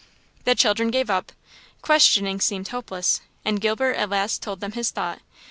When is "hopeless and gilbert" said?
2.69-3.97